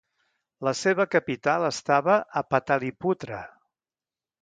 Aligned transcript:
La 0.67 0.73
seva 0.79 1.05
capital 1.17 1.67
estava 1.69 2.17
a 2.41 2.45
Pataliputra. 2.57 3.47